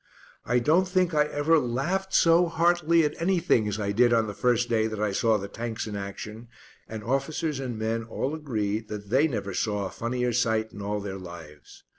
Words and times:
I 0.47 0.57
don't 0.57 0.87
think 0.87 1.13
I 1.13 1.25
ever 1.25 1.59
laughed 1.59 2.11
so 2.11 2.47
heartily 2.47 3.03
at 3.05 3.13
anything 3.21 3.67
as 3.67 3.79
I 3.79 3.91
did 3.91 4.11
on 4.11 4.25
the 4.25 4.33
first 4.33 4.67
day 4.67 4.87
that 4.87 4.99
I 4.99 5.11
saw 5.11 5.37
the 5.37 5.47
Tanks 5.47 5.85
in 5.85 5.95
action, 5.95 6.47
and 6.89 7.03
officers 7.03 7.59
and 7.59 7.77
men 7.77 8.03
all 8.05 8.33
agree 8.33 8.79
that 8.79 9.11
they 9.11 9.27
never 9.27 9.53
saw 9.53 9.85
a 9.85 9.91
funnier 9.91 10.33
sight 10.33 10.71
in 10.73 10.81
all 10.81 11.01
their 11.01 11.19
lives. 11.19 11.83